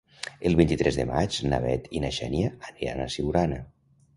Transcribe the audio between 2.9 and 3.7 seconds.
a Siurana.